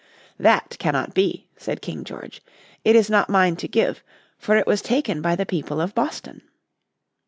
"That 0.39 0.77
cannot 0.79 1.13
be," 1.13 1.45
said 1.57 1.79
King 1.83 2.03
George. 2.03 2.41
"It 2.83 2.95
is 2.95 3.07
not 3.07 3.29
mine 3.29 3.55
to 3.57 3.67
give, 3.67 4.01
for 4.39 4.57
it 4.57 4.65
was 4.65 4.81
taken 4.81 5.21
by 5.21 5.35
the 5.35 5.45
people 5.45 5.79
of 5.79 5.93
Boston." 5.93 6.41